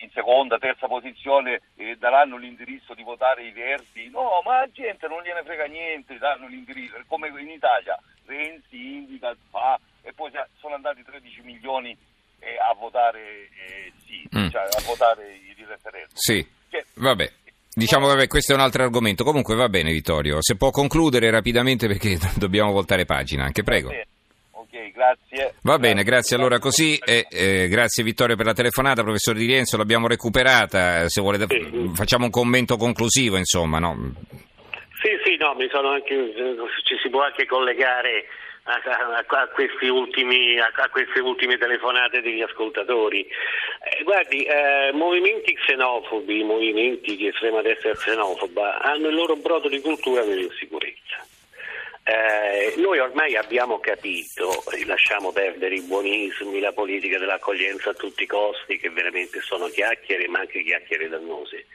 in 0.00 0.10
seconda, 0.12 0.58
terza 0.58 0.86
posizione 0.86 1.60
eh, 1.74 1.96
daranno 1.96 2.36
l'indirizzo 2.36 2.94
di 2.94 3.02
votare 3.02 3.44
i 3.44 3.50
verdi. 3.50 4.08
No, 4.08 4.40
ma 4.44 4.60
la 4.60 4.70
gente 4.70 5.08
non 5.08 5.22
gliene 5.22 5.42
frega 5.42 5.66
niente, 5.66 6.18
danno 6.18 6.46
l'indirizzo, 6.46 7.02
come 7.08 7.28
in 7.28 7.50
Italia, 7.50 7.98
Renzi 8.24 8.94
indica, 8.94 9.34
fa, 9.50 9.78
e 10.02 10.12
poi 10.12 10.30
sono 10.58 10.76
andati 10.76 11.02
13 11.02 11.42
milioni 11.42 11.96
eh, 12.38 12.56
a 12.56 12.72
votare 12.74 13.20
eh, 13.20 13.92
sì, 14.06 14.28
mm. 14.36 14.48
cioè 14.48 14.62
a 14.62 14.82
votare 14.84 15.34
il 15.34 15.66
referendum. 15.66 16.14
Sì, 16.14 16.46
che, 16.68 16.84
vabbè. 16.94 17.32
Diciamo 17.72 18.12
che 18.14 18.26
questo 18.26 18.52
è 18.52 18.54
un 18.56 18.62
altro 18.62 18.82
argomento. 18.82 19.22
Comunque 19.22 19.54
va 19.54 19.68
bene, 19.68 19.92
Vittorio. 19.92 20.42
Se 20.42 20.56
può 20.56 20.70
concludere 20.70 21.30
rapidamente 21.30 21.86
perché 21.86 22.18
dobbiamo 22.36 22.72
voltare 22.72 23.04
pagina 23.04 23.44
anche, 23.44 23.62
prego. 23.62 23.90
Ok, 24.50 24.92
grazie. 24.92 25.54
Va 25.62 25.78
bene, 25.78 26.02
grazie 26.02 26.36
allora 26.36 26.58
così. 26.58 26.96
Eh, 26.96 27.26
eh, 27.30 27.68
grazie 27.68 28.02
Vittorio 28.02 28.36
per 28.36 28.46
la 28.46 28.54
telefonata, 28.54 29.02
professor 29.02 29.36
Di 29.36 29.46
Rienzo, 29.46 29.76
l'abbiamo 29.76 30.08
recuperata. 30.08 31.08
Se 31.08 31.20
volete 31.20 31.46
facciamo 31.94 32.24
un 32.24 32.30
commento 32.30 32.76
conclusivo, 32.76 33.36
insomma, 33.36 33.78
no? 33.78 34.14
Sì, 35.00 35.10
sì, 35.24 35.36
no, 35.36 35.54
mi 35.54 35.68
sono 35.72 35.90
anche, 35.90 36.14
ci 36.84 36.96
si 37.02 37.08
può 37.08 37.22
anche 37.22 37.46
collegare 37.46 38.26
a, 38.64 38.80
a, 39.18 39.48
ultimi, 39.90 40.58
a, 40.58 40.88
queste 40.90 41.20
ultime 41.20 41.56
telefonate 41.56 42.20
degli 42.20 42.42
ascoltatori. 42.42 43.26
Eh, 43.26 44.02
guardi, 44.04 44.44
eh, 44.44 44.90
movimenti 44.92 45.54
xenofobi, 45.54 46.42
movimenti 46.42 47.16
di 47.16 47.28
estrema 47.28 47.62
destra 47.62 47.94
xenofoba 47.94 48.80
hanno 48.80 49.08
il 49.08 49.14
loro 49.14 49.36
brodo 49.36 49.68
di 49.68 49.80
cultura 49.80 50.22
nell'insicurezza. 50.24 51.26
Eh, 52.02 52.74
noi 52.78 52.98
ormai 52.98 53.36
abbiamo 53.36 53.78
capito, 53.78 54.64
lasciamo 54.86 55.32
perdere 55.32 55.76
i 55.76 55.82
buonismi, 55.82 56.58
la 56.58 56.72
politica 56.72 57.18
dell'accoglienza 57.18 57.90
a 57.90 57.94
tutti 57.94 58.24
i 58.24 58.26
costi, 58.26 58.78
che 58.78 58.90
veramente 58.90 59.40
sono 59.40 59.68
chiacchiere, 59.68 60.26
ma 60.28 60.40
anche 60.40 60.62
chiacchiere 60.62 61.08
dannose, 61.08 61.66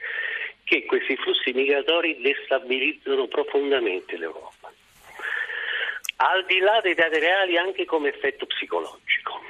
che 0.64 0.84
questi 0.84 1.16
flussi 1.16 1.52
migratori 1.52 2.20
destabilizzano 2.20 3.28
profondamente 3.28 4.18
l'Europa 4.18 4.72
al 6.16 6.44
di 6.46 6.58
là 6.58 6.80
dei 6.80 6.94
dati 6.94 7.18
reali 7.18 7.58
anche 7.58 7.84
come 7.84 8.08
effetto 8.08 8.46
psicologico. 8.46 9.40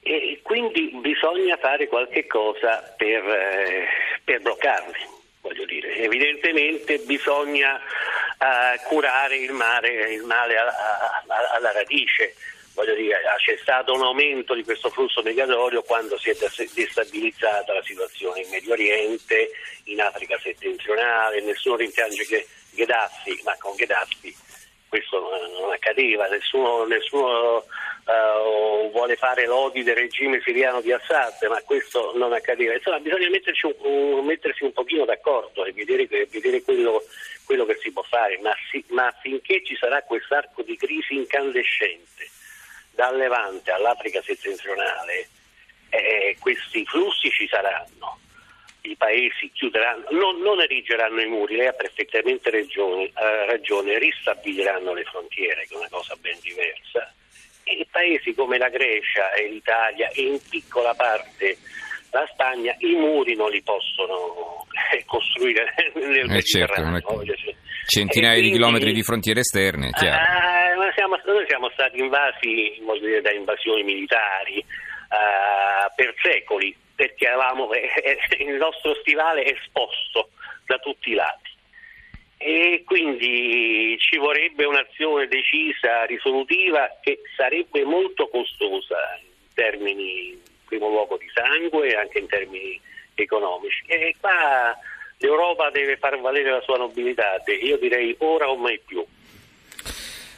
E 0.00 0.40
quindi 0.42 0.90
bisogna 1.00 1.56
fare 1.56 1.86
qualche 1.86 2.26
cosa 2.26 2.94
per, 2.96 3.24
eh, 3.24 3.86
per 4.24 4.40
bloccarli. 4.40 5.16
Voglio 5.40 5.64
dire. 5.64 5.94
Evidentemente 5.96 6.98
bisogna 6.98 7.76
uh, 7.76 8.88
curare 8.88 9.36
il 9.36 9.52
male, 9.52 10.12
il 10.12 10.22
male 10.22 10.56
a, 10.56 10.66
a, 10.66 11.24
a, 11.26 11.56
alla 11.56 11.72
radice. 11.72 12.34
Voglio 12.74 12.94
dire, 12.94 13.20
c'è 13.44 13.56
stato 13.56 13.92
un 13.92 14.02
aumento 14.02 14.54
di 14.54 14.62
questo 14.62 14.88
flusso 14.88 15.20
migratorio 15.22 15.82
quando 15.82 16.16
si 16.16 16.30
è 16.30 16.36
destabilizzata 16.72 17.72
la 17.72 17.82
situazione 17.82 18.42
in 18.42 18.50
Medio 18.50 18.72
Oriente, 18.72 19.50
in 19.84 20.00
Africa 20.00 20.38
settentrionale, 20.38 21.40
nessuno 21.40 21.74
rimpiange 21.74 22.46
Ghedaffi, 22.70 23.40
ma 23.42 23.56
con 23.58 23.74
Ghedaffi 23.74 24.46
questo 24.88 25.20
non 25.60 25.70
accadeva, 25.70 26.26
nessuno, 26.28 26.84
nessuno 26.84 27.56
uh, 27.58 28.90
vuole 28.90 29.16
fare 29.16 29.46
lodi 29.46 29.82
del 29.82 29.96
regime 29.96 30.40
siriano 30.40 30.80
di 30.80 30.92
Assad, 30.92 31.42
ma 31.48 31.60
questo 31.62 32.12
non 32.16 32.32
accadeva. 32.32 32.74
Insomma, 32.74 32.98
bisogna 32.98 33.28
mettersi 33.28 33.66
un, 33.66 33.74
un, 33.78 34.24
mettersi 34.24 34.64
un 34.64 34.72
pochino 34.72 35.04
d'accordo 35.04 35.64
e 35.64 35.72
vedere, 35.72 36.06
vedere 36.06 36.62
quello, 36.62 37.02
quello, 37.44 37.66
che 37.66 37.78
si 37.80 37.92
può 37.92 38.02
fare, 38.02 38.38
ma, 38.38 38.52
si, 38.70 38.84
ma 38.88 39.14
finché 39.20 39.62
ci 39.64 39.76
sarà 39.76 40.02
quest'arco 40.02 40.62
di 40.62 40.76
crisi 40.76 41.14
incandescente 41.14 42.28
dal 42.90 43.16
Levante 43.16 43.70
all'Africa 43.70 44.20
settentrionale, 44.22 45.28
eh, 45.90 46.36
questi 46.40 46.84
flussi 46.84 47.30
ci 47.30 47.46
saranno 47.46 48.18
i 48.82 48.96
paesi 48.96 49.50
chiuderanno, 49.52 50.06
non, 50.10 50.40
non, 50.40 50.60
erigeranno 50.60 51.20
i 51.20 51.26
muri, 51.26 51.56
lei 51.56 51.66
ha 51.66 51.72
perfettamente 51.72 52.50
ragione, 52.50 53.04
eh, 53.04 53.46
ragione, 53.46 53.98
ristabiliranno 53.98 54.94
le 54.94 55.04
frontiere, 55.04 55.66
che 55.66 55.74
è 55.74 55.78
una 55.78 55.88
cosa 55.90 56.14
ben 56.20 56.38
diversa, 56.42 57.12
E 57.64 57.86
paesi 57.90 58.34
come 58.34 58.58
la 58.58 58.68
Grecia 58.68 59.32
e 59.32 59.48
l'Italia 59.48 60.08
e 60.10 60.22
in 60.22 60.38
piccola 60.48 60.94
parte 60.94 61.58
la 62.10 62.26
Spagna 62.32 62.74
i 62.78 62.94
muri 62.94 63.34
non 63.34 63.50
li 63.50 63.60
possono 63.62 64.66
eh, 64.92 65.04
costruire 65.04 65.74
nel 65.94 66.30
eh 66.30 66.42
certo. 66.42 66.82
Centinaia 67.86 68.32
quindi, 68.34 68.50
di 68.50 68.56
chilometri 68.56 68.92
di 68.92 69.02
frontiere 69.02 69.40
esterne, 69.40 69.90
chiaro. 69.92 70.18
Eh, 70.18 70.92
siamo, 70.98 71.18
noi 71.24 71.44
siamo 71.46 71.70
stati 71.70 72.00
invasi 72.00 72.82
dire, 73.00 73.20
da 73.20 73.32
invasioni 73.32 73.82
militari 73.82 74.64
uh, 75.08 75.92
per 75.94 76.14
secoli, 76.22 76.74
perché 76.94 77.28
avevamo 77.28 77.72
eh, 77.72 77.90
eh, 78.02 78.44
il 78.44 78.54
nostro 78.54 78.94
stivale 78.96 79.44
esposto 79.44 80.30
da 80.66 80.78
tutti 80.78 81.10
i 81.10 81.14
lati. 81.14 81.50
E 82.40 82.82
quindi 82.86 83.96
ci 83.98 84.16
vorrebbe 84.16 84.64
un'azione 84.64 85.26
decisa, 85.26 86.04
risolutiva, 86.04 86.98
che 87.00 87.20
sarebbe 87.36 87.84
molto 87.84 88.28
costosa 88.28 89.18
in 89.20 89.54
termini, 89.54 90.28
in 90.30 90.38
primo 90.64 90.88
luogo, 90.88 91.16
di 91.16 91.28
sangue 91.34 91.88
e 91.88 91.96
anche 91.96 92.20
in 92.20 92.28
termini 92.28 92.80
economici. 93.14 93.82
E 93.86 94.14
qua 94.20 94.76
l'Europa 95.18 95.70
deve 95.70 95.96
far 95.96 96.18
valere 96.20 96.50
la 96.50 96.60
sua 96.60 96.76
nobiltà, 96.76 97.42
io 97.60 97.76
direi 97.78 98.14
ora 98.18 98.48
o 98.48 98.56
mai 98.56 98.80
più. 98.86 99.04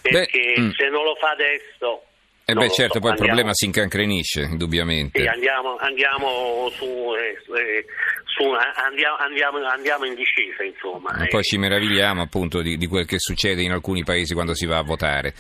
Perché 0.01 0.55
Beh, 0.57 0.61
mm. 0.61 0.71
se 0.71 0.89
non 0.89 1.05
lo 1.05 1.15
fa 1.17 1.31
adesso 1.31 2.05
eh 2.51 2.55
beh, 2.55 2.71
certo, 2.71 2.95
so, 2.95 3.01
poi 3.01 3.11
andiamo, 3.11 3.13
il 3.13 3.17
problema 3.17 3.51
si 3.53 3.65
incancrenisce, 3.67 4.41
indubbiamente. 4.43 5.21
Sì, 5.21 5.27
andiamo, 5.27 5.77
andiamo, 5.79 6.69
su, 6.71 6.85
eh, 6.85 7.61
eh 7.61 7.85
su 8.27 8.45
andiamo, 8.45 9.17
andiamo, 9.19 9.59
andiamo, 9.67 10.05
in 10.05 10.15
discesa, 10.15 10.63
insomma. 10.63 11.23
E 11.23 11.29
poi 11.29 11.43
ci 11.43 11.59
meravigliamo 11.59 12.23
appunto 12.23 12.63
di, 12.63 12.77
di, 12.77 12.87
quel 12.87 13.07
che 13.07 13.19
succede 13.19 13.63
in 13.63 13.73
alcuni 13.73 14.05
paesi 14.05 14.35
quando 14.35 14.55
si 14.55 14.67
va 14.67 14.79
a 14.79 14.83
votare. 14.83 15.35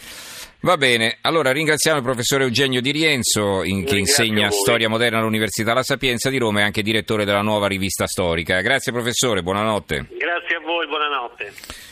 Va 0.62 0.76
bene, 0.76 1.18
allora 1.22 1.52
ringraziamo 1.52 1.98
il 1.98 2.04
professore 2.04 2.44
Eugenio 2.44 2.82
Di 2.82 2.90
Rienzo, 2.90 3.64
in, 3.64 3.84
che 3.84 3.96
insegna 3.96 4.50
storia 4.50 4.88
moderna 4.90 5.18
all'Università 5.18 5.72
La 5.72 5.82
Sapienza 5.82 6.28
di 6.28 6.36
Roma 6.36 6.60
e 6.60 6.64
anche 6.64 6.82
direttore 6.82 7.24
della 7.24 7.40
nuova 7.40 7.66
rivista 7.66 8.06
storica. 8.06 8.60
Grazie 8.60 8.92
professore, 8.92 9.42
buonanotte. 9.42 10.06
Grazie 10.18 10.56
a 10.56 10.60
voi, 10.60 10.86
buonanotte. 10.86 11.90